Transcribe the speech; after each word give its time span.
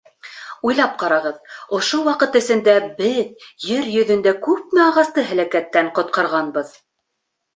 Уйлап 0.67 0.93
ҡарағыҙ, 1.01 1.35
ошо 1.79 1.99
ваҡыт 2.07 2.37
эсендә 2.39 2.73
беҙ 3.01 3.45
ер 3.73 3.91
йөҙөндә 3.91 4.33
күпме 4.47 4.83
агасты 4.85 5.27
һәләкәттән 5.33 5.93
ҡотҡарғанбыҙ. 5.99 6.73